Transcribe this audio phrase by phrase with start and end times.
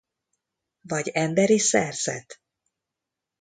[0.81, 2.41] Vagy emberi szerzet?